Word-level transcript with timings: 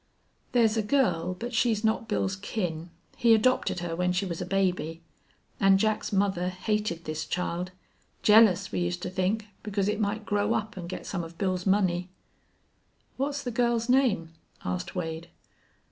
"There's 0.53 0.77
a 0.77 0.81
girl, 0.81 1.35
but 1.35 1.53
she's 1.53 1.83
not 1.83 2.07
Bill's 2.07 2.35
kin. 2.35 2.89
He 3.17 3.35
adopted 3.35 3.81
her 3.81 3.95
when 3.95 4.13
she 4.13 4.25
was 4.25 4.41
a 4.41 4.47
baby. 4.47 5.03
An' 5.59 5.77
Jack's 5.77 6.11
mother 6.11 6.49
hated 6.49 7.05
this 7.05 7.23
child 7.23 7.69
jealous, 8.23 8.71
we 8.71 8.79
used 8.79 9.03
to 9.03 9.11
think, 9.11 9.49
because 9.61 9.87
it 9.87 9.99
might 9.99 10.25
grow 10.25 10.55
up 10.55 10.75
an' 10.75 10.87
get 10.87 11.05
some 11.05 11.23
of 11.23 11.37
Bill's 11.37 11.67
money.' 11.67 12.09
"What's 13.17 13.43
the 13.43 13.51
girl's 13.51 13.89
name?" 13.89 14.33
asked 14.65 14.95
Wade. 14.95 15.29